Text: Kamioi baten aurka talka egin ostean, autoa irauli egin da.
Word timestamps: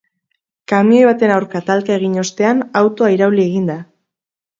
Kamioi 0.71 1.01
baten 1.07 1.33
aurka 1.33 1.61
talka 1.67 1.93
egin 1.97 2.15
ostean, 2.21 2.63
autoa 2.81 3.11
irauli 3.17 3.45
egin 3.51 3.69
da. 3.73 3.77